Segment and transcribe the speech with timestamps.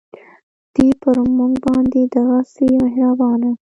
[0.73, 3.51] دی پر مونږ باندې دغهسې مهربانه